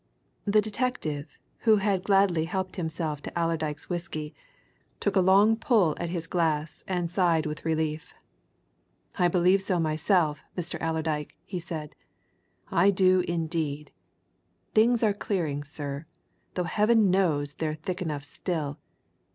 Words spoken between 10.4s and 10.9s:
Mr.